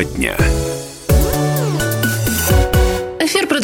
Тема 0.00 0.04
дня. 0.04 0.69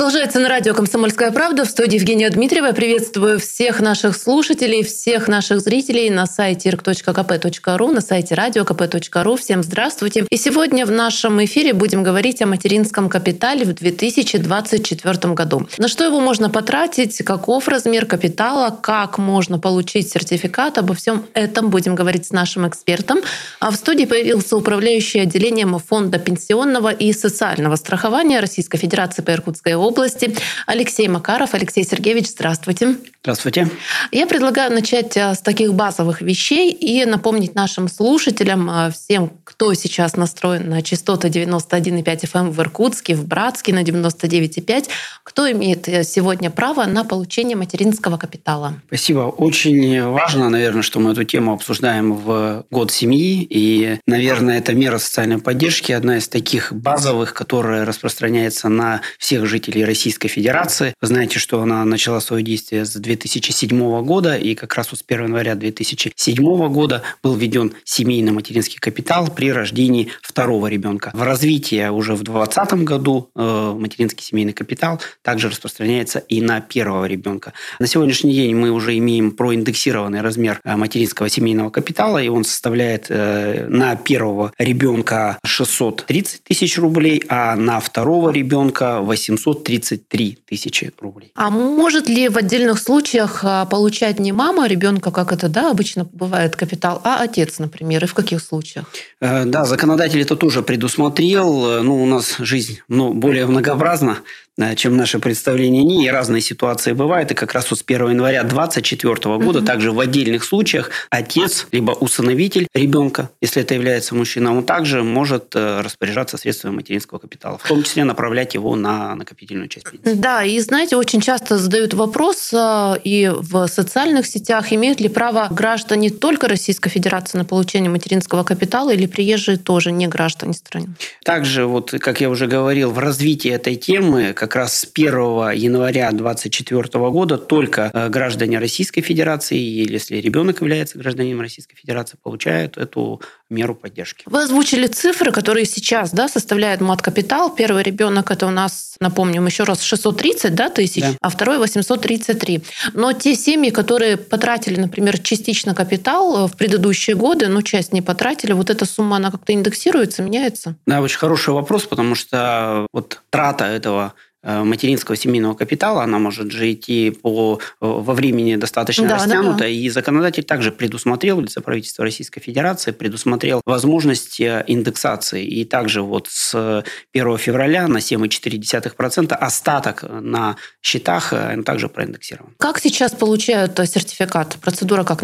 Продолжается 0.07 0.39
на 0.39 0.49
радио 0.49 0.73
«Комсомольская 0.73 1.33
правда». 1.33 1.65
В 1.65 1.69
студии 1.69 1.97
Евгения 1.97 2.31
Дмитриева. 2.31 2.71
Приветствую 2.71 3.41
всех 3.41 3.81
наших 3.81 4.17
слушателей, 4.17 4.85
всех 4.85 5.27
наших 5.27 5.61
зрителей 5.61 6.11
на 6.11 6.27
сайте 6.27 6.71
irk.kp.ru, 6.71 7.93
на 7.93 8.01
сайте 8.01 8.37
radiokp.ru. 8.37 9.37
Всем 9.37 9.65
здравствуйте. 9.65 10.25
И 10.31 10.37
сегодня 10.37 10.87
в 10.87 10.93
нашем 10.93 11.45
эфире 11.45 11.73
будем 11.73 12.05
говорить 12.05 12.41
о 12.41 12.47
материнском 12.47 13.09
капитале 13.09 13.65
в 13.65 13.75
2024 13.75 15.35
году. 15.35 15.67
На 15.77 15.89
что 15.89 16.05
его 16.05 16.21
можно 16.21 16.51
потратить, 16.51 17.19
каков 17.25 17.67
размер 17.67 18.07
капитала, 18.07 18.71
как 18.81 19.19
можно 19.19 19.59
получить 19.59 20.09
сертификат. 20.09 20.79
Обо 20.79 20.95
всем 20.95 21.27
этом 21.35 21.69
будем 21.69 21.97
говорить 21.97 22.27
с 22.27 22.31
нашим 22.31 22.69
экспертом. 22.69 23.19
А 23.59 23.73
в 23.73 23.75
студии 23.75 24.05
появился 24.05 24.57
управляющий 24.57 25.19
отделением 25.19 25.77
Фонда 25.81 26.21
пенсионного 26.21 26.91
и 26.91 27.13
социального 27.13 27.75
страхования 27.75 28.39
Российской 28.39 28.79
Федерации 28.79 29.23
по 29.23 29.33
Иркутской 29.33 29.57
Иркутской 29.57 29.75
области. 29.97 30.35
Алексей 30.67 31.09
Макаров. 31.09 31.55
Алексей 31.55 31.85
Сергеевич, 31.85 32.29
здравствуйте. 32.29 32.97
Здравствуйте. 33.23 33.69
Я 34.13 34.29
предлагаю 34.29 34.73
начать 34.73 35.17
э, 35.17 35.35
с 35.35 35.41
таких 35.41 35.75
базовых 35.75 36.21
вещей 36.21 36.71
и 36.71 37.05
напомнить 37.05 37.57
нашим 37.57 37.89
слушателям, 37.89 38.71
э, 38.71 38.93
всем, 38.93 39.33
кто 39.43 39.75
сейчас 39.75 40.17
настроен 40.17 40.69
на 40.69 40.81
частоты 40.83 41.27
91,5 41.27 42.05
FM 42.05 42.39
эм 42.39 42.51
в 42.53 42.61
Иркутске, 42.61 43.17
в 43.17 43.27
Братске 43.27 43.75
на 43.75 43.83
99,5, 43.83 44.89
кто 45.25 45.51
имеет 45.51 45.89
э, 45.89 46.05
сегодня 46.05 46.51
право 46.51 46.85
на 46.85 47.03
получение 47.03 47.57
материнского 47.57 48.17
капитала. 48.17 48.75
Спасибо. 48.87 49.21
Очень 49.21 50.03
важно, 50.03 50.49
наверное, 50.49 50.83
что 50.83 51.01
мы 51.01 51.11
эту 51.11 51.25
тему 51.25 51.53
обсуждаем 51.53 52.13
в 52.13 52.65
год 52.71 52.93
семьи. 52.93 53.45
И, 53.51 53.99
наверное, 54.07 54.59
эта 54.59 54.73
мера 54.73 54.99
социальной 54.99 55.39
поддержки 55.39 55.91
одна 55.91 56.19
из 56.19 56.29
таких 56.29 56.73
базовых, 56.73 57.35
которая 57.35 57.85
распространяется 57.85 58.69
на 58.69 59.01
всех 59.19 59.47
жителей 59.47 59.86
Российской 59.87 60.29
Федерации. 60.29 60.95
Вы 61.01 61.09
знаете, 61.09 61.39
что 61.39 61.61
она 61.61 61.85
начала 61.85 62.21
свое 62.21 62.43
действие 62.43 62.85
с 62.85 62.95
2007 62.95 64.05
года, 64.05 64.37
и 64.37 64.55
как 64.55 64.75
раз 64.75 64.91
вот 64.91 65.01
с 65.01 65.05
1 65.07 65.27
января 65.27 65.55
2007 65.55 66.69
года 66.69 67.03
был 67.23 67.35
введен 67.35 67.73
семейный 67.85 68.33
материнский 68.33 68.79
капитал 68.79 69.29
при 69.29 69.53
рождении 69.53 70.09
второго 70.23 70.67
ребенка. 70.67 71.11
В 71.15 71.23
развитии 71.23 71.89
уже 71.89 72.15
в 72.15 72.23
2020 72.23 72.85
году 72.85 73.31
э, 73.35 73.75
материнский 73.79 74.25
семейный 74.25 74.53
капитал 74.53 75.01
также 75.23 75.49
распространяется 75.49 76.19
и 76.19 76.41
на 76.41 76.61
первого 76.61 77.07
ребенка. 77.07 77.53
На 77.79 77.87
сегодняшний 77.87 78.35
день 78.35 78.55
мы 78.55 78.71
уже 78.71 78.97
имеем 78.99 79.31
проиндексированный 79.31 80.21
размер 80.21 80.61
э, 80.65 80.77
материнского 80.77 81.29
семейного 81.29 81.71
капитала, 81.71 82.23
и 82.23 82.29
он 82.29 82.45
составляет 82.45 83.07
э, 83.09 83.67
на 83.69 83.97
первого 83.97 84.53
ребенка 84.59 85.39
630 85.45 86.43
тысяч 86.45 86.79
рублей, 86.79 87.23
а 87.29 87.57
на 87.57 87.81
второго 87.81 88.31
ребенка 88.31 89.01
800 89.01 89.65
733 89.67 90.39
тысячи 90.47 90.93
рублей. 91.01 91.33
А 91.35 91.51
может 91.51 92.09
ли 92.09 92.29
в 92.29 92.37
отдельных 92.37 92.79
случаях 92.79 93.41
а, 93.43 93.67
получать 93.67 94.19
не 94.19 94.33
мама 94.33 94.67
ребенка, 94.67 95.11
как 95.11 95.33
это 95.33 95.49
да, 95.49 95.71
обычно 95.71 96.05
бывает 96.05 96.57
капитал, 96.57 97.01
а 97.05 97.23
отец, 97.23 97.59
например, 97.59 98.05
и 98.05 98.07
в 98.07 98.15
каких 98.15 98.41
случаях? 98.41 98.87
Э, 99.21 99.45
да, 99.45 99.65
законодатель 99.65 100.21
это 100.21 100.37
тоже 100.37 100.63
предусмотрел. 100.63 101.83
Ну, 101.83 102.03
у 102.03 102.07
нас 102.07 102.37
жизнь 102.39 102.81
ну, 102.89 103.13
более 103.13 103.47
многообразна. 103.47 104.19
Э, 104.59 104.75
чем 104.75 104.97
наше 104.97 105.19
представление 105.19 105.85
не, 105.85 106.07
и 106.07 106.09
разные 106.09 106.41
ситуации 106.41 106.93
бывают. 106.93 107.31
И 107.31 107.35
как 107.35 107.53
раз 107.53 107.71
вот 107.71 107.79
с 107.79 107.85
1 107.87 108.11
января 108.11 108.43
2024 108.43 109.37
года 109.37 109.59
угу. 109.59 109.67
также 109.67 109.93
в 109.93 110.01
отдельных 110.01 110.45
случаях 110.45 110.91
отец, 111.11 111.67
либо 111.73 111.91
усыновитель 111.91 112.67
ребенка, 112.75 113.31
если 113.41 113.63
это 113.63 113.75
является 113.75 114.15
мужчина, 114.15 114.57
он 114.57 114.65
также 114.65 115.03
может 115.03 115.55
э, 115.55 115.83
распоряжаться 115.83 116.39
средствами 116.39 116.77
материнского 116.77 117.19
капитала, 117.19 117.59
в 117.59 117.69
том 117.69 117.83
числе 117.83 118.05
направлять 118.05 118.55
его 118.55 118.77
на 118.77 119.15
накопительную 119.15 119.69
часть 119.69 119.91
пенсии. 119.91 120.19
Да, 120.19 120.43
и 120.43 120.59
знаете, 120.61 120.97
очень 120.97 121.21
часто 121.21 121.59
задают 121.59 121.93
вопрос 121.93 122.51
э, 122.55 122.95
и 123.05 123.31
в 123.35 123.67
социальных 123.69 124.27
сетях, 124.27 124.73
имеют 124.73 125.01
ли 125.01 125.09
право 125.09 125.49
граждане 125.51 126.09
только 126.09 126.49
Российской 126.49 126.89
Федерации 126.89 127.37
на 127.37 127.45
получение 127.45 127.91
материнского 127.91 128.43
капитала 128.43 128.95
или 128.95 129.07
приезжие 129.07 129.59
тоже 129.59 129.93
не 129.93 130.07
граждане 130.07 130.55
страны? 130.55 130.89
Также, 131.25 131.67
вот, 131.67 131.91
как 131.91 132.23
я 132.23 132.31
уже 132.31 132.47
говорил, 132.47 132.91
в 132.91 132.99
развитии 132.99 133.51
этой 133.51 133.77
темы, 133.77 134.33
как 134.33 134.46
раз 134.55 134.81
с 134.81 134.91
1 134.95 135.15
января 135.53 136.13
2024 136.13 137.11
года 137.11 137.39
только 137.39 137.91
э, 137.93 138.09
граждане 138.09 138.59
Российской 138.59 139.01
Федерации, 139.01 139.59
или 139.59 139.95
если 139.95 140.17
ребенок 140.17 140.61
является 140.61 140.99
гражданином 140.99 141.41
Российской 141.41 141.77
Федерации, 141.77 142.19
получают 142.23 142.77
эту 142.77 143.21
меру 143.49 143.75
поддержки. 143.75 144.25
Вы 144.27 144.43
озвучили 144.43 144.87
цифры, 144.87 145.31
которые 145.33 145.67
сейчас 145.67 146.13
да, 146.13 146.29
составляют 146.29 146.81
мат-капитал. 146.81 147.55
Первый 147.55 147.83
ребенок 147.83 148.31
это 148.31 148.47
у 148.47 148.51
нас, 148.51 148.97
напомним, 149.01 149.47
еще 149.47 149.65
раз 149.65 149.83
630 149.83 150.55
да, 150.55 150.69
тысяч, 150.69 151.03
да. 151.03 151.15
а 151.21 151.29
второй 151.29 151.59
833. 151.59 152.63
Но 152.95 153.13
те 153.13 153.35
семьи, 153.35 153.71
которые 153.71 154.17
потратили, 154.17 154.81
например, 154.81 155.19
частично 155.19 155.75
капитал 155.75 156.49
в 156.49 156.57
предыдущие 156.57 157.15
годы, 157.15 157.49
но 157.49 157.63
часть 157.63 157.93
не 157.93 158.03
потратили, 158.03 158.53
вот 158.53 158.71
эта 158.71 158.85
сумма, 158.85 159.17
она 159.17 159.31
как-то 159.31 159.53
индексируется, 159.53 160.23
меняется? 160.23 160.75
Да, 160.87 161.01
очень 161.01 161.19
хороший 161.19 161.55
вопрос, 161.55 161.85
потому 161.85 162.15
что 162.15 162.87
вот 162.93 163.23
трата 163.31 163.65
этого 163.67 164.15
Э, 164.49 164.63
материнского 164.63 165.17
семейного 165.17 165.55
капитала, 165.55 166.05
она 166.05 166.21
может 166.21 166.53
же 166.53 166.71
идти 166.71 167.11
по, 167.11 167.59
э, 167.59 167.61
во 167.81 168.15
времени 168.15 168.55
достаточно 168.55 169.09
да, 169.09 169.17
растянуто, 169.17 169.51
да, 169.51 169.59
да. 169.65 169.67
и 169.67 169.89
законодатель 169.89 170.45
также 170.45 170.71
предусмотрел, 170.71 171.41
лицо 171.41 171.61
правительства 171.61 172.05
Российской 172.05 172.41
Федерации 172.41 172.93
предусмотрел 172.93 173.36
возможность 173.65 174.41
э, 174.41 174.65
индексации. 174.67 175.45
И 175.45 175.65
также 175.65 176.03
вот 176.03 176.29
с 176.31 176.85
1 177.13 177.39
февраля 177.39 177.89
на 177.89 177.99
7,4% 177.99 179.33
остаток 179.33 180.05
на 180.09 180.57
счетах 180.83 181.33
также 181.65 181.89
проиндексирован. 181.89 182.55
Как 182.59 182.81
сейчас 182.81 183.13
получают 183.13 183.79
сертификат? 183.79 184.57
Процедура 184.61 185.05
как 185.05 185.23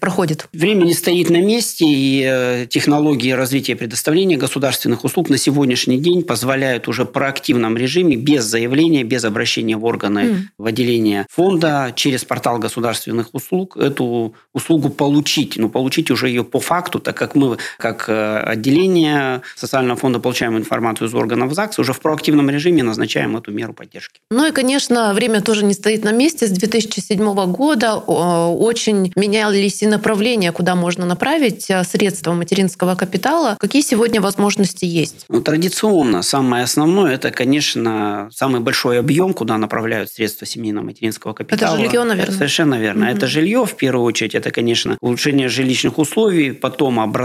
проходит? 0.00 0.48
Время 0.52 0.84
не 0.84 0.94
стоит 0.94 1.30
на 1.30 1.40
месте, 1.40 1.84
и 1.86 2.66
технологии 2.68 3.32
развития 3.32 3.76
предоставления 3.76 4.36
государственных 4.36 5.04
услуг 5.04 5.30
на 5.30 5.38
сегодняшний 5.38 5.98
день 5.98 6.22
позволяют 6.22 6.88
уже 6.88 7.04
в 7.04 7.12
проактивном 7.12 7.76
режиме 7.76 8.16
без 8.16 8.44
заявления, 8.44 9.04
без 9.04 9.24
обращения 9.24 9.76
в 9.76 9.84
органы 9.84 10.20
mm. 10.20 10.38
в 10.58 10.66
отделение 10.66 11.26
фонда 11.30 11.92
через 11.94 12.24
портал 12.24 12.58
государственных 12.58 13.34
услуг 13.34 13.76
эту 13.76 14.34
услугу 14.52 14.90
получить. 14.90 15.56
Ну, 15.56 15.68
получить 15.68 16.10
уже 16.10 16.28
ее 16.28 16.44
по 16.44 16.60
факту, 16.60 16.98
так 16.98 17.16
как 17.16 17.31
мы, 17.34 17.58
как 17.78 18.08
э, 18.08 18.38
отделение 18.38 19.42
социального 19.56 19.98
фонда, 19.98 20.20
получаем 20.20 20.56
информацию 20.56 21.08
из 21.08 21.14
органов 21.14 21.52
ЗАГС, 21.54 21.78
уже 21.78 21.92
в 21.92 22.00
проактивном 22.00 22.50
режиме 22.50 22.82
назначаем 22.82 23.36
эту 23.36 23.52
меру 23.52 23.72
поддержки. 23.72 24.20
Ну 24.30 24.46
и, 24.46 24.52
конечно, 24.52 25.14
время 25.14 25.40
тоже 25.40 25.64
не 25.64 25.74
стоит 25.74 26.04
на 26.04 26.12
месте. 26.12 26.46
С 26.46 26.50
2007 26.50 27.52
года 27.52 27.96
очень 27.96 29.12
менялись 29.16 29.82
и 29.82 29.86
направления, 29.86 30.52
куда 30.52 30.74
можно 30.74 31.06
направить 31.06 31.70
э, 31.70 31.84
средства 31.84 32.32
материнского 32.32 32.94
капитала. 32.94 33.56
Какие 33.58 33.82
сегодня 33.82 34.20
возможности 34.20 34.84
есть? 34.84 35.26
Ну, 35.28 35.40
традиционно 35.40 36.22
самое 36.22 36.64
основное– 36.64 37.14
это, 37.14 37.30
конечно, 37.30 38.28
самый 38.32 38.60
большой 38.60 38.98
объем, 38.98 39.34
куда 39.34 39.58
направляют 39.58 40.10
средства 40.10 40.46
семейного 40.46 40.86
материнского 40.86 41.32
капитала. 41.32 41.74
Это 41.74 41.84
жилье, 41.84 42.04
наверное. 42.04 42.36
Совершенно 42.36 42.78
верно. 42.78 43.06
Угу. 43.06 43.16
Это 43.16 43.26
жилье, 43.26 43.64
в 43.64 43.76
первую 43.76 44.04
очередь, 44.04 44.34
это, 44.34 44.50
конечно, 44.50 44.98
улучшение 45.00 45.48
жилищных 45.48 45.98
условий, 45.98 46.52
потом 46.52 47.00
образование 47.00 47.21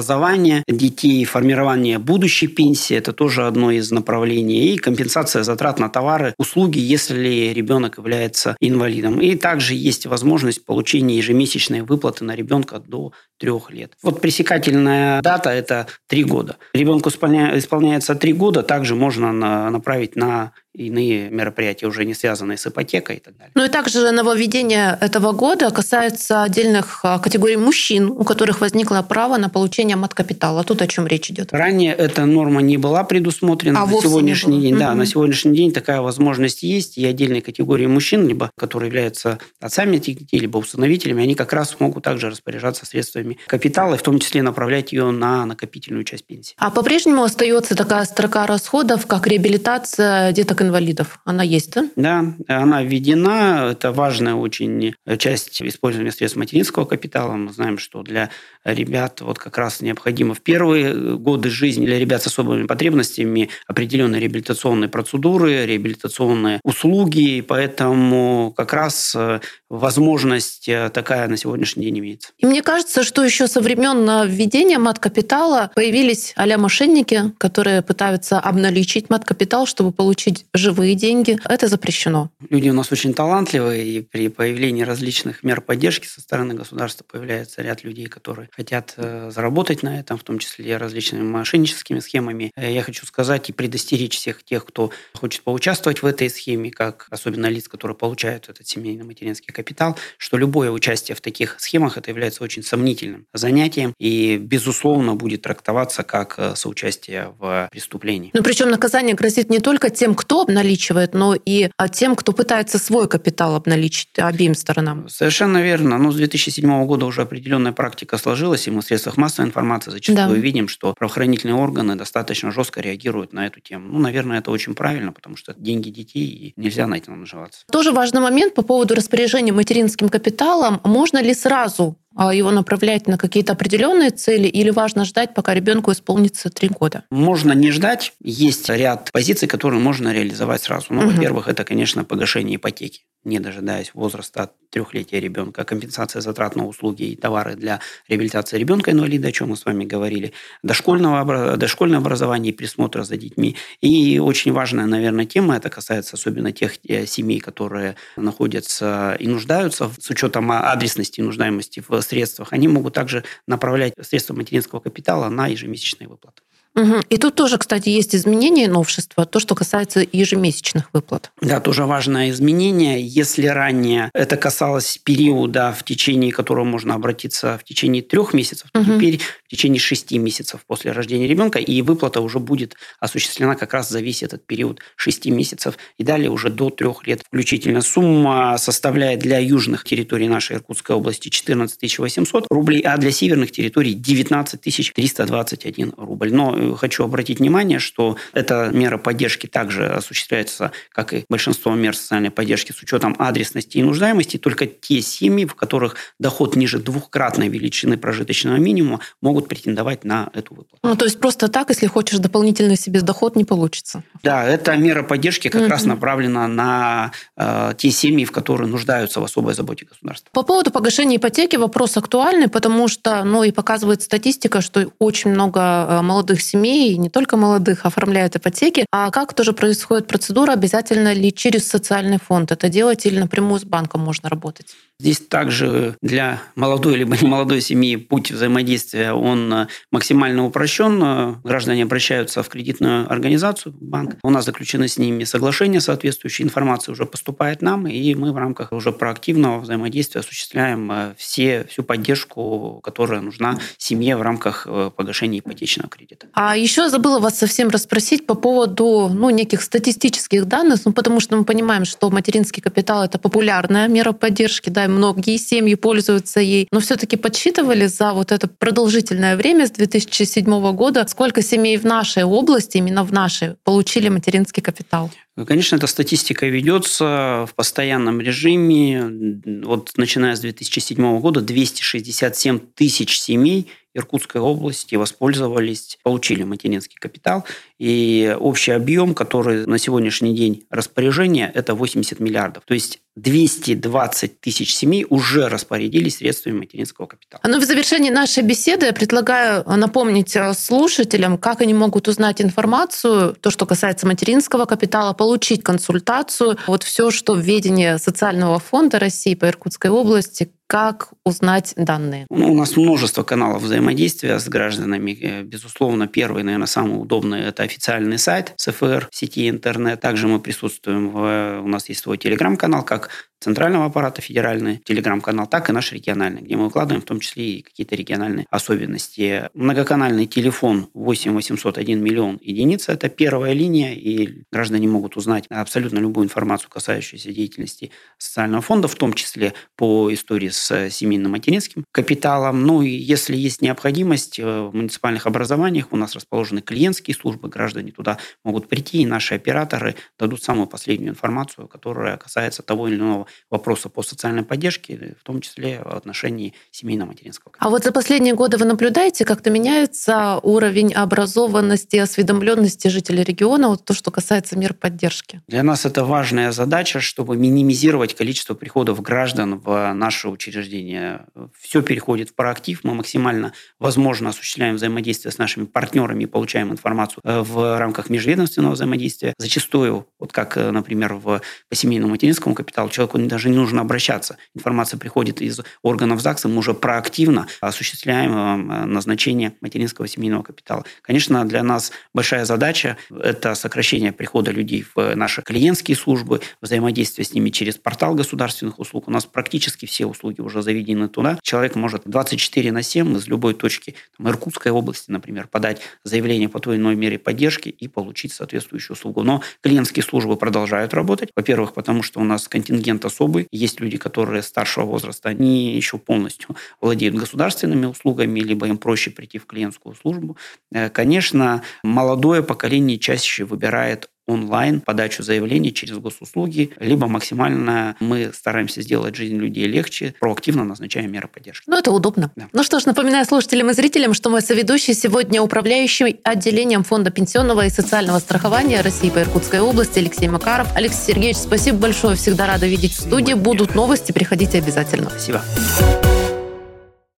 детей, 0.67 1.23
формирование 1.25 1.99
будущей 1.99 2.47
пенсии, 2.47 2.95
это 2.95 3.13
тоже 3.13 3.45
одно 3.45 3.71
из 3.71 3.91
направлений, 3.91 4.73
и 4.73 4.77
компенсация 4.77 5.43
затрат 5.43 5.79
на 5.79 5.89
товары, 5.89 6.33
услуги, 6.37 6.79
если 6.79 7.53
ребенок 7.53 7.97
является 7.97 8.55
инвалидом. 8.59 9.19
И 9.19 9.35
также 9.35 9.73
есть 9.75 10.05
возможность 10.05 10.65
получения 10.65 11.17
ежемесячной 11.17 11.81
выплаты 11.81 12.23
на 12.23 12.35
ребенка 12.35 12.79
до 12.79 13.11
трех 13.39 13.71
лет. 13.71 13.93
Вот 14.03 14.21
пресекательная 14.21 15.21
дата– 15.21 15.49
это 15.51 15.87
три 16.07 16.23
года. 16.23 16.57
Ребенку 16.73 17.09
исполняется 17.09 18.15
три 18.15 18.33
года, 18.33 18.63
также 18.63 18.95
можно 18.95 19.31
направить 19.31 20.15
на 20.15 20.53
иные 20.77 21.29
мероприятия, 21.29 21.87
уже 21.87 22.05
не 22.05 22.13
связанные 22.13 22.57
с 22.57 22.67
ипотекой 22.67 23.17
и 23.17 23.19
так 23.19 23.35
далее. 23.37 23.51
Ну 23.55 23.65
и 23.65 23.69
также 23.69 24.11
нововведение 24.11 24.97
этого 25.01 25.31
года 25.31 25.69
касается 25.71 26.43
отдельных 26.43 27.01
а, 27.03 27.19
категорий 27.19 27.57
мужчин, 27.57 28.09
у 28.09 28.23
которых 28.23 28.61
возникло 28.61 29.01
право 29.07 29.37
на 29.37 29.49
получение 29.49 29.95
маткапитала. 29.95 30.63
Тут 30.63 30.81
о 30.81 30.87
чем 30.87 31.07
речь 31.07 31.29
идет? 31.31 31.49
Ранее 31.51 31.93
эта 31.93 32.25
норма 32.25 32.61
не 32.61 32.77
была 32.77 33.03
предусмотрена. 33.03 33.81
А 33.81 33.85
на 33.85 34.01
сегодняшний 34.01 34.61
день, 34.61 34.77
да, 34.77 34.89
угу. 34.89 34.97
на 34.97 35.05
сегодняшний 35.05 35.55
день 35.55 35.71
такая 35.71 36.01
возможность 36.01 36.63
есть, 36.63 36.97
и 36.97 37.05
отдельные 37.05 37.41
категории 37.41 37.87
мужчин, 37.87 38.27
либо 38.27 38.51
которые 38.57 38.87
являются 38.87 39.39
отцами 39.59 39.97
детей, 39.97 40.39
либо 40.39 40.57
усыновителями, 40.57 41.23
они 41.23 41.35
как 41.35 41.53
раз 41.53 41.79
могут 41.79 42.03
также 42.03 42.29
распоряжаться 42.29 42.85
средствами 42.85 43.37
капитала, 43.47 43.95
и 43.95 43.97
в 43.97 44.03
том 44.03 44.19
числе 44.19 44.41
направлять 44.41 44.93
ее 44.93 45.11
на 45.11 45.45
накопительную 45.45 46.03
часть 46.03 46.25
пенсии. 46.25 46.55
А 46.57 46.69
по-прежнему 46.71 47.23
остается 47.23 47.75
такая 47.75 48.05
строка 48.05 48.45
расходов, 48.47 49.05
как 49.07 49.27
реабилитация 49.27 50.31
деток-инвалидов. 50.67 51.19
Она 51.25 51.43
есть, 51.43 51.71
да? 51.71 51.85
Да, 51.95 52.33
она 52.47 52.83
введена. 52.83 53.69
Это 53.71 53.91
важная 53.91 54.35
очень 54.35 54.93
часть 55.17 55.61
использования 55.61 56.11
средств 56.11 56.37
материнского 56.37 56.85
капитала. 56.85 57.33
Мы 57.33 57.53
знаем, 57.53 57.77
что 57.77 58.03
для 58.03 58.29
ребят 58.63 59.21
вот 59.21 59.39
как 59.39 59.57
раз 59.57 59.81
необходимо 59.81 60.33
в 60.33 60.41
первые 60.41 61.17
годы 61.17 61.49
жизни 61.49 61.85
для 61.85 61.99
ребят 61.99 62.23
с 62.23 62.27
особыми 62.27 62.65
потребностями 62.65 63.49
определенные 63.67 64.21
реабилитационные 64.21 64.89
процедуры, 64.89 65.65
реабилитационные 65.65 66.59
услуги, 66.63 67.41
поэтому 67.41 68.53
как 68.55 68.73
раз 68.73 69.13
э, 69.15 69.39
возможность 69.69 70.67
э, 70.67 70.89
такая 70.93 71.27
на 71.27 71.37
сегодняшний 71.37 71.85
день 71.85 71.99
имеется. 71.99 72.29
И 72.37 72.45
мне 72.45 72.61
кажется, 72.61 73.03
что 73.03 73.23
еще 73.23 73.47
со 73.47 73.61
времен 73.61 74.27
введения 74.27 74.79
мат-капитала 74.79 75.71
появились 75.75 76.33
а 76.35 76.57
мошенники, 76.57 77.31
которые 77.37 77.81
пытаются 77.81 78.39
обналичить 78.39 79.09
мат-капитал, 79.09 79.65
чтобы 79.65 79.91
получить 79.91 80.45
живые 80.57 80.95
деньги. 80.95 81.37
Это 81.45 81.67
запрещено. 81.67 82.29
Люди 82.49 82.69
у 82.69 82.73
нас 82.73 82.91
очень 82.91 83.13
талантливые, 83.13 83.85
и 83.85 84.01
при 84.01 84.29
появлении 84.29 84.83
различных 84.83 85.43
мер 85.43 85.61
поддержки 85.61 86.07
со 86.07 86.21
стороны 86.21 86.53
государства 86.53 87.03
появляется 87.03 87.61
ряд 87.61 87.83
людей, 87.83 88.07
которые 88.07 88.49
хотят 88.51 88.93
э, 88.97 89.29
заработать 89.33 89.83
на 89.83 89.99
этом, 89.99 90.17
в 90.17 90.23
том 90.23 90.39
числе 90.39 90.77
различными 90.77 91.23
мошенническими 91.23 91.99
схемами. 91.99 92.51
Э, 92.55 92.71
я 92.71 92.81
хочу 92.81 93.05
сказать 93.05 93.49
и 93.49 93.53
предостеречь 93.53 94.17
всех 94.17 94.43
тех, 94.43 94.65
кто 94.65 94.91
хочет 95.13 95.43
поучаствовать 95.43 96.01
в 96.01 96.05
этой 96.05 96.29
схеме, 96.29 96.71
как 96.71 97.07
особенно 97.09 97.47
лиц, 97.47 97.67
которые 97.67 97.95
получают 97.95 98.49
этот 98.49 98.67
семейный 98.67 99.03
материнский 99.03 99.53
капитал, 99.53 99.97
что 100.17 100.37
любое 100.37 100.71
участие 100.71 101.15
в 101.15 101.21
таких 101.21 101.55
схемах 101.59 101.97
это 101.97 102.09
является 102.09 102.43
очень 102.43 102.63
сомнительным 102.63 103.25
занятием 103.33 103.93
и, 103.99 104.37
безусловно, 104.37 105.15
будет 105.15 105.41
трактоваться 105.41 106.03
как 106.03 106.35
э, 106.37 106.55
соучастие 106.55 107.33
в 107.39 107.67
преступлении. 107.71 108.31
Ну, 108.33 108.43
причем 108.43 108.69
наказание 108.69 109.15
грозит 109.15 109.49
не 109.49 109.59
только 109.59 109.89
тем, 109.89 110.15
кто 110.15 110.45
обналичивает, 110.47 111.13
но 111.13 111.35
и 111.35 111.69
а, 111.77 111.89
тем, 111.89 112.15
кто 112.15 112.31
пытается 112.31 112.79
свой 112.79 113.07
капитал 113.07 113.55
обналичить 113.55 114.17
обеим 114.17 114.55
сторонам. 114.55 115.09
Совершенно 115.09 115.61
верно. 115.61 115.97
Ну, 115.97 116.11
с 116.11 116.15
2007 116.15 116.85
года 116.85 117.05
уже 117.05 117.21
определенная 117.21 117.73
практика 117.73 118.17
сложилась, 118.17 118.67
и 118.67 118.71
мы 118.71 118.81
в 118.81 118.85
средствах 118.85 119.17
массовой 119.17 119.47
информации 119.47 119.91
зачастую 119.91 120.29
да. 120.29 120.35
видим, 120.35 120.67
что 120.67 120.93
правоохранительные 120.93 121.55
органы 121.55 121.95
достаточно 121.95 122.51
жестко 122.51 122.81
реагируют 122.81 123.33
на 123.33 123.45
эту 123.45 123.59
тему. 123.59 123.89
Ну, 123.91 123.99
наверное, 123.99 124.39
это 124.39 124.51
очень 124.51 124.73
правильно, 124.73 125.11
потому 125.11 125.35
что 125.35 125.53
деньги 125.57 125.89
детей, 125.89 126.27
и 126.27 126.53
нельзя 126.55 126.87
на 126.87 126.95
этом 126.95 127.19
наживаться. 127.19 127.61
Тоже 127.71 127.91
важный 127.91 128.21
момент 128.21 128.53
по 128.53 128.61
поводу 128.61 128.95
распоряжения 128.95 129.53
материнским 129.53 130.09
капиталом, 130.09 130.79
можно 130.83 131.21
ли 131.21 131.33
сразу 131.33 131.97
его 132.33 132.51
направлять 132.51 133.07
на 133.07 133.17
какие-то 133.17 133.53
определенные 133.53 134.09
цели 134.09 134.47
или 134.47 134.69
важно 134.69 135.05
ждать, 135.05 135.33
пока 135.33 135.53
ребенку 135.53 135.91
исполнится 135.91 136.49
три 136.49 136.69
года? 136.69 137.03
Можно 137.09 137.53
не 137.53 137.71
ждать. 137.71 138.13
Есть 138.19 138.69
ряд 138.69 139.11
позиций, 139.11 139.47
которые 139.47 139.79
можно 139.79 140.13
реализовать 140.13 140.63
сразу. 140.63 140.87
Ну, 140.89 141.01
угу. 141.01 141.11
во-первых, 141.11 141.47
это, 141.47 141.63
конечно, 141.63 142.03
погашение 142.03 142.55
ипотеки 142.55 143.01
не 143.27 143.39
дожидаясь 143.39 143.91
возраста 143.93 144.51
трехлетия 144.69 145.19
ребенка, 145.19 145.63
компенсация 145.63 146.21
затрат 146.21 146.55
на 146.55 146.65
услуги 146.65 147.03
и 147.03 147.15
товары 147.15 147.55
для 147.55 147.79
реабилитации 148.07 148.57
ребенка-инвалида, 148.57 149.27
о 149.27 149.31
чем 149.31 149.49
мы 149.49 149.57
с 149.57 149.65
вами 149.65 149.85
говорили, 149.85 150.33
дошкольного, 150.63 151.57
дошкольное 151.57 151.99
образование 151.99 152.53
и 152.53 152.55
присмотра 152.55 153.03
за 153.03 153.17
детьми. 153.17 153.55
И 153.81 154.19
очень 154.19 154.51
важная, 154.51 154.85
наверное, 154.85 155.25
тема, 155.25 155.57
это 155.57 155.69
касается 155.69 156.15
особенно 156.15 156.51
тех 156.51 156.77
э, 156.87 157.05
семей, 157.05 157.39
которые 157.39 157.95
находятся 158.15 159.15
и 159.19 159.27
нуждаются, 159.27 159.91
с 159.99 160.09
учетом 160.09 160.51
адресности 160.51 161.19
и 161.19 161.23
нуждаемости 161.23 161.83
в 161.87 162.01
средствах, 162.01 162.53
они 162.53 162.67
могут 162.67 162.93
также 162.93 163.23
направлять 163.47 163.93
средства 164.01 164.33
материнского 164.33 164.79
капитала 164.79 165.29
на 165.29 165.47
ежемесячные 165.47 166.07
выплаты. 166.07 166.41
Угу. 166.77 167.01
И 167.09 167.17
тут 167.17 167.33
тоже, 167.33 167.57
кстати, 167.57 167.89
есть 167.89 168.15
изменения, 168.15 168.67
новшества, 168.67 169.25
то, 169.25 169.39
что 169.39 169.55
касается 169.55 170.05
ежемесячных 170.11 170.89
выплат. 170.93 171.31
Да, 171.41 171.59
тоже 171.59 171.85
важное 171.85 172.29
изменение. 172.29 173.01
Если 173.01 173.47
ранее 173.47 174.11
это 174.13 174.37
касалось 174.37 174.99
периода, 175.03 175.75
в 175.77 175.83
течение 175.83 176.31
которого 176.31 176.65
можно 176.65 176.93
обратиться 176.93 177.57
в 177.57 177.63
течение 177.63 178.03
трех 178.03 178.33
месяцев, 178.33 178.69
то 178.71 178.81
угу. 178.81 178.95
теперь 178.95 179.19
в 179.19 179.49
течение 179.49 179.79
шести 179.79 180.19
месяцев 180.19 180.61
после 180.67 180.91
рождения 180.91 181.27
ребенка, 181.27 181.57
и 181.57 181.81
выплата 181.81 182.21
уже 182.21 182.37
будет 182.37 182.75
осуществлена 182.99 183.55
как 183.55 183.73
раз 183.73 183.89
за 183.89 183.99
весь 183.99 184.21
этот 184.21 184.45
период 184.45 184.79
шести 184.95 185.31
месяцев, 185.31 185.77
и 185.97 186.03
далее 186.03 186.29
уже 186.29 186.49
до 186.49 186.69
трех 186.69 187.07
лет 187.07 187.23
включительно. 187.25 187.81
Сумма 187.81 188.55
составляет 188.59 189.19
для 189.19 189.39
южных 189.39 189.83
территорий 189.83 190.27
нашей 190.27 190.57
Иркутской 190.57 190.95
области 190.95 191.29
14 191.29 191.97
800 191.97 192.45
рублей, 192.51 192.81
а 192.81 192.97
для 192.97 193.11
северных 193.11 193.51
территорий 193.51 193.95
19 193.95 194.61
321 194.93 195.93
рубль. 195.97 196.33
Но 196.33 196.55
э, 196.55 196.66
хочу 196.75 197.03
обратить 197.03 197.39
внимание, 197.39 197.79
что 197.79 198.17
эта 198.33 198.69
мера 198.73 198.97
поддержки 198.97 199.47
также 199.47 199.87
осуществляется, 199.87 200.71
как 200.91 201.13
и 201.13 201.25
большинство 201.29 201.73
мер 201.73 201.95
социальной 201.95 202.31
поддержки, 202.31 202.71
с 202.71 202.81
учетом 202.81 203.15
адресности 203.19 203.77
и 203.77 203.83
нуждаемости. 203.83 204.37
Только 204.37 204.65
те 204.65 205.01
семьи, 205.01 205.45
в 205.45 205.55
которых 205.55 205.95
доход 206.19 206.55
ниже 206.55 206.79
двухкратной 206.79 207.47
величины 207.47 207.97
прожиточного 207.97 208.57
минимума, 208.57 208.99
могут 209.21 209.47
претендовать 209.47 210.03
на 210.03 210.29
эту 210.33 210.55
выплату. 210.55 210.79
Ну, 210.83 210.95
то 210.95 211.05
есть 211.05 211.19
просто 211.19 211.47
так, 211.47 211.69
если 211.69 211.87
хочешь 211.87 212.19
дополнительный 212.19 212.77
себе 212.77 213.01
доход, 213.01 213.35
не 213.35 213.45
получится. 213.45 214.03
Да, 214.23 214.43
эта 214.43 214.75
мера 214.75 215.03
поддержки 215.03 215.49
как 215.49 215.61
mm-hmm. 215.61 215.67
раз 215.67 215.85
направлена 215.85 216.47
на 216.47 217.11
э, 217.35 217.73
те 217.77 217.91
семьи, 217.91 218.25
в 218.25 218.31
которые 218.31 218.67
нуждаются 218.67 219.21
в 219.21 219.23
особой 219.23 219.53
заботе 219.53 219.85
государства. 219.85 220.29
По 220.33 220.43
поводу 220.43 220.71
погашения 220.71 221.17
ипотеки 221.17 221.55
вопрос 221.55 221.97
актуальный, 221.97 222.47
потому 222.47 222.87
что, 222.87 223.23
ну, 223.23 223.43
и 223.43 223.51
показывает 223.51 224.01
статистика, 224.01 224.61
что 224.61 224.91
очень 224.99 225.31
много 225.31 225.59
э, 225.59 226.01
молодых 226.01 226.41
семей 226.41 226.56
семей, 226.57 226.97
не 226.97 227.09
только 227.09 227.37
молодых, 227.37 227.85
оформляют 227.85 228.35
ипотеки. 228.35 228.85
А 228.91 229.11
как 229.11 229.33
тоже 229.33 229.53
происходит 229.53 230.07
процедура? 230.07 230.53
Обязательно 230.53 231.13
ли 231.13 231.33
через 231.33 231.67
социальный 231.67 232.19
фонд 232.19 232.51
это 232.51 232.69
делать 232.69 233.05
или 233.05 233.19
напрямую 233.19 233.59
с 233.59 233.63
банком 233.63 234.01
можно 234.01 234.29
работать? 234.29 234.75
Здесь 234.99 235.19
также 235.19 235.95
для 236.01 236.41
молодой 236.55 236.95
либо 236.95 237.15
не 237.15 237.27
молодой 237.27 237.61
семьи 237.61 237.97
путь 237.97 238.31
взаимодействия, 238.31 239.13
он 239.13 239.67
максимально 239.91 240.43
упрощен. 240.43 241.39
Граждане 241.43 241.83
обращаются 241.83 242.41
в 242.41 242.49
кредитную 242.49 243.11
организацию, 243.11 243.75
банк. 243.79 244.15
У 244.23 244.31
нас 244.31 244.45
заключены 244.45 244.87
с 244.87 244.97
ними 244.97 245.23
соглашения 245.23 245.81
соответствующая 245.81 246.43
информация 246.43 246.93
уже 246.93 247.05
поступает 247.05 247.61
нам, 247.61 247.85
и 247.85 248.15
мы 248.15 248.31
в 248.31 248.37
рамках 248.37 248.71
уже 248.71 248.91
проактивного 248.91 249.59
взаимодействия 249.59 250.21
осуществляем 250.21 250.91
э, 250.91 251.13
все, 251.17 251.65
всю 251.65 251.83
поддержку, 251.83 252.79
которая 252.83 253.21
нужна 253.21 253.59
семье 253.77 254.17
в 254.17 254.23
рамках 254.23 254.65
э, 254.67 254.89
погашения 254.95 255.39
ипотечного 255.39 255.89
кредита. 255.89 256.27
А 256.39 256.55
еще 256.55 256.87
забыла 256.87 257.17
вас 257.17 257.39
совсем 257.39 257.69
расспросить 257.69 258.27
по 258.27 258.35
поводу 258.35 259.09
ну, 259.11 259.31
неких 259.31 259.63
статистических 259.63 260.45
данных, 260.45 260.81
ну, 260.85 260.93
потому 260.93 261.19
что 261.19 261.35
мы 261.35 261.45
понимаем, 261.45 261.83
что 261.83 262.11
материнский 262.11 262.61
капитал– 262.61 263.03
это 263.03 263.17
популярная 263.17 263.87
мера 263.87 264.11
поддержки, 264.11 264.69
да, 264.69 264.87
многие 264.87 265.37
семьи 265.37 265.73
пользуются 265.73 266.39
ей. 266.39 266.67
Но 266.71 266.79
все-таки 266.79 267.17
подсчитывали 267.17 267.87
за 267.87 268.13
вот 268.13 268.31
это 268.31 268.47
продолжительное 268.47 269.35
время 269.35 269.65
с 269.65 269.71
2007 269.71 270.73
года, 270.73 271.07
сколько 271.07 271.41
семей 271.41 271.75
в 271.77 271.85
нашей 271.85 272.23
области, 272.23 272.77
именно 272.77 273.03
в 273.03 273.11
нашей, 273.11 273.55
получили 273.63 274.07
материнский 274.09 274.61
капитал? 274.61 275.09
Конечно, 275.45 275.75
эта 275.75 275.85
статистика 275.85 276.47
ведется 276.47 277.45
в 277.47 277.53
постоянном 277.53 278.19
режиме. 278.21 279.43
Вот 279.63 279.91
начиная 279.95 280.35
с 280.35 280.39
2007 280.39 281.19
года 281.19 281.41
267 281.41 282.59
тысяч 282.73 283.19
семей 283.19 283.67
Иркутской 283.93 284.41
области 284.41 284.95
воспользовались, 284.95 285.99
получили 286.03 286.43
материнский 286.43 286.97
капитал. 286.99 287.45
И 287.77 288.35
общий 288.39 288.71
объем, 288.71 289.13
который 289.13 289.67
на 289.67 289.77
сегодняшний 289.77 290.35
день 290.35 290.63
распоряжения, 290.71 291.51
это 291.53 291.75
80 291.75 292.19
миллиардов. 292.19 292.63
То 292.65 292.73
есть 292.73 293.01
220 293.17 294.39
тысяч 294.39 294.75
семей 294.75 295.05
уже 295.09 295.49
распорядились 295.49 296.17
средствами 296.17 296.59
материнского 296.59 297.07
капитала. 297.07 297.41
Ну, 297.45 297.59
в 297.59 297.65
завершении 297.65 298.11
нашей 298.11 298.43
беседы 298.43 298.85
я 298.85 298.93
предлагаю 298.93 299.63
напомнить 299.67 300.37
слушателям, 300.55 301.39
как 301.39 301.61
они 301.61 301.73
могут 301.73 302.07
узнать 302.07 302.41
информацию, 302.41 303.35
то, 303.41 303.49
что 303.49 303.65
касается 303.65 304.05
материнского 304.05 304.65
капитала, 304.65 305.13
получить 305.13 305.63
консультацию. 305.63 306.57
Вот 306.67 306.83
все, 306.83 307.09
что 307.09 307.33
в 307.33 307.39
ведении 307.39 307.97
социального 307.97 308.59
фонда 308.59 308.99
России 308.99 309.33
по 309.33 309.47
Иркутской 309.47 309.89
области, 309.89 310.51
как 310.67 311.09
узнать 311.23 311.73
данные? 311.77 312.27
Ну, 312.29 312.51
у 312.51 312.55
нас 312.55 312.75
множество 312.75 313.23
каналов 313.23 313.63
взаимодействия 313.63 314.37
с 314.37 314.47
гражданами. 314.49 315.17
Э, 315.21 315.43
безусловно, 315.43 316.07
первый, 316.07 316.43
наверное, 316.43 316.67
самый 316.67 317.01
удобный– 317.01 317.41
это 317.47 317.63
официальный 317.63 318.17
сайт 318.17 318.53
СФР 318.57 319.07
сети 319.11 319.49
интернет. 319.49 320.01
Также 320.01 320.27
мы 320.27 320.39
присутствуем, 320.39 321.09
в, 321.09 321.61
у 321.63 321.67
нас 321.67 321.87
есть 321.87 322.01
свой 322.01 322.17
телеграм-канал, 322.17 322.83
как 322.83 323.09
центрального 323.39 323.85
аппарата, 323.85 324.21
федеральный 324.21 324.81
телеграм-канал, 324.83 325.47
так 325.47 325.69
и 325.69 325.73
наш 325.73 325.91
региональный, 325.91 326.41
где 326.41 326.55
мы 326.55 326.65
выкладываем 326.65 327.01
в 327.01 327.05
том 327.05 327.19
числе 327.19 327.45
и 327.45 327.61
какие-то 327.61 327.95
региональные 327.95 328.45
особенности. 328.49 329.49
Многоканальный 329.53 330.25
телефон 330.25 330.89
8 330.93 331.33
801 331.33 332.03
миллион 332.03 332.39
единиц– 332.41 332.89
это 332.89 333.09
первая 333.09 333.53
линия, 333.53 333.93
и 333.93 334.43
граждане 334.51 334.87
могут 334.87 335.17
узнать 335.17 335.45
абсолютно 335.49 335.99
любую 335.99 336.25
информацию, 336.25 336.69
касающуюся 336.69 337.31
деятельности 337.31 337.91
социального 338.17 338.61
фонда, 338.61 338.87
в 338.87 338.95
том 338.95 339.13
числе 339.13 339.53
по 339.75 340.11
истории 340.11 340.49
с 340.57 340.89
семейным 340.89 341.31
материнским 341.31 341.85
капиталом. 341.91 342.65
Ну 342.65 342.81
и 342.81 342.89
если 342.89 343.35
есть 343.35 343.61
необходимость, 343.61 344.39
в 344.39 344.71
муниципальных 344.73 345.27
образованиях 345.27 345.87
у 345.91 345.97
нас 345.97 346.15
расположены 346.15 346.61
клиентские 346.61 347.15
службы, 347.15 347.49
граждане 347.49 347.91
туда 347.91 348.17
могут 348.43 348.67
прийти, 348.67 349.01
и 349.01 349.05
наши 349.05 349.35
операторы 349.35 349.95
дадут 350.19 350.43
самую 350.43 350.67
последнюю 350.67 351.11
информацию, 351.11 351.67
которая 351.67 352.17
касается 352.17 352.63
того 352.63 352.87
или 352.87 352.95
иного 352.95 353.27
вопроса 353.49 353.89
по 353.89 354.03
социальной 354.03 354.43
поддержке, 354.43 355.15
в 355.19 355.23
том 355.23 355.41
числе 355.41 355.81
в 355.83 355.95
отношении 355.95 356.53
семейно-материнского. 356.71 357.53
А 357.59 357.69
вот 357.69 357.83
за 357.83 357.91
последние 357.91 358.33
годы 358.33 358.57
вы 358.57 358.65
наблюдаете, 358.65 359.25
как-то 359.25 359.49
меняется 359.49 360.39
уровень 360.43 360.93
образованности, 360.93 361.97
осведомленности 361.97 362.87
жителей 362.87 363.23
региона, 363.23 363.69
вот 363.69 363.85
то, 363.85 363.93
что 363.93 364.11
касается 364.11 364.57
мер 364.57 364.73
поддержки? 364.73 365.41
Для 365.47 365.63
нас 365.63 365.85
это 365.85 366.03
важная 366.03 366.51
задача, 366.51 366.99
чтобы 366.99 367.37
минимизировать 367.37 368.15
количество 368.15 368.53
приходов 368.53 369.01
граждан 369.01 369.59
в 369.59 369.93
наше 369.93 370.27
учреждение. 370.47 371.25
Все 371.59 371.81
переходит 371.81 372.29
в 372.29 372.35
проактив, 372.35 372.83
мы 372.83 372.93
максимально 372.93 373.53
возможно 373.79 374.29
осуществляем 374.29 374.75
взаимодействие 374.75 375.31
с 375.31 375.37
нашими 375.37 375.65
партнерами 375.65 376.23
и 376.23 376.25
получаем 376.25 376.71
информацию 376.71 377.21
э, 377.23 377.41
в 377.41 377.77
рамках 377.77 378.09
межведомственного 378.09 378.73
взаимодействия. 378.73 379.33
Зачастую, 379.37 380.07
вот 380.19 380.31
как, 380.31 380.57
э, 380.57 380.71
например, 380.71 381.13
в, 381.15 381.41
по 381.69 381.75
семейному 381.75 382.11
материнскому 382.11 382.55
капиталу, 382.55 382.89
человеку 382.89 383.17
даже 383.19 383.49
не 383.49 383.57
нужно 383.57 383.81
обращаться. 383.81 384.37
Информация 384.55 384.97
приходит 384.97 385.41
из 385.41 385.59
органов 385.81 386.21
ЗАГСа, 386.21 386.47
мы 386.47 386.57
уже 386.57 386.73
проактивно 386.73 387.47
осуществляем 387.61 388.71
э, 388.71 388.85
назначение 388.85 389.53
материнского 389.61 390.07
семейного 390.07 390.43
капитала. 390.43 390.85
Конечно, 391.01 391.45
для 391.45 391.63
нас 391.63 391.91
большая 392.13 392.45
задача– 392.45 392.97
это 393.09 393.55
сокращение 393.55 394.11
прихода 394.11 394.51
людей 394.51 394.85
в 394.95 395.15
наши 395.15 395.41
клиентские 395.41 395.97
службы, 395.97 396.41
взаимодействие 396.61 397.25
с 397.25 397.33
ними 397.33 397.49
через 397.49 397.77
портал 397.77 398.15
государственных 398.15 398.79
услуг. 398.79 399.07
У 399.07 399.11
нас 399.11 399.25
практически 399.25 399.85
все 399.85 400.05
услуги 400.05 400.36
уже 400.41 400.61
заведены 400.61 401.09
туда. 401.09 401.39
Человек 401.41 401.75
может 401.75 402.03
24 402.05 402.71
на 402.71 402.81
7 402.81 403.15
из 403.17 403.27
любой 403.27 403.53
точки 403.53 403.95
там, 404.17 404.29
Иркутской 404.29 404.71
области, 404.71 405.11
например, 405.11 405.47
подать 405.47 405.81
заявление 406.03 406.49
по 406.49 406.59
той 406.59 406.75
или 406.75 406.81
иной 406.81 406.95
мере 406.95 407.19
поддержки 407.19 407.69
и 407.69 407.87
получить 407.87 408.33
соответствующую 408.33 408.95
услугу. 408.95 409.23
Но 409.23 409.41
клиентские 409.61 410.03
службы 410.03 410.37
продолжают 410.37 410.93
работать. 410.93 411.29
Во-первых, 411.35 411.73
потому 411.73 412.03
что 412.03 412.19
у 412.19 412.23
нас 412.23 412.47
контингент 412.47 413.05
особый. 413.05 413.47
Есть 413.51 413.79
люди, 413.79 413.97
которые 413.97 414.41
старшего 414.41 414.85
возраста, 414.85 415.29
они 415.29 415.75
еще 415.75 415.97
полностью 415.97 416.55
владеют 416.81 417.15
государственными 417.15 417.85
услугами, 417.85 418.39
либо 418.39 418.67
им 418.67 418.77
проще 418.77 419.11
прийти 419.11 419.39
в 419.39 419.45
клиентскую 419.45 419.95
службу. 419.95 420.37
Э, 420.71 420.89
конечно, 420.89 421.63
молодое 421.83 422.43
поколение 422.43 422.97
чаще 422.97 423.43
выбирает 423.43 424.09
онлайн 424.27 424.81
подачу 424.81 425.23
заявлений 425.23 425.73
через 425.73 425.97
госуслуги, 425.97 426.71
либо 426.79 427.07
максимально 427.07 427.95
мы 427.99 428.31
стараемся 428.33 428.81
сделать 428.81 429.15
жизнь 429.15 429.37
людей 429.37 429.65
легче, 429.65 430.13
проактивно 430.19 430.63
назначаем 430.63 431.11
меры 431.11 431.27
поддержки. 431.27 431.63
Ну, 431.67 431.77
это 431.77 431.91
удобно. 431.91 432.31
Да. 432.35 432.47
Ну 432.51 432.63
что 432.63 432.79
ж, 432.79 432.85
напоминаю 432.85 433.25
слушателям 433.25 433.69
и 433.69 433.73
зрителям, 433.73 434.13
что 434.13 434.29
мой 434.29 434.41
соведущий 434.41 434.93
сегодня 434.93 435.41
управляющий 435.41 436.19
отделением 436.23 436.83
Фонда 436.83 437.09
пенсионного 437.11 437.65
и 437.65 437.69
социального 437.69 438.19
страхования 438.19 438.81
России 438.81 439.09
по 439.09 439.19
Иркутской 439.19 439.59
области 439.59 439.99
Алексей 439.99 440.27
Макаров. 440.27 440.67
Алексей 440.75 441.13
Сергеевич, 441.13 441.37
спасибо 441.37 441.77
большое. 441.77 442.15
Всегда 442.15 442.47
рада 442.47 442.67
видеть 442.67 442.93
в 442.93 442.99
студии. 442.99 443.33
Будут 443.33 443.75
новости, 443.75 444.11
приходите 444.11 444.57
обязательно. 444.57 445.09
Спасибо. 445.09 445.43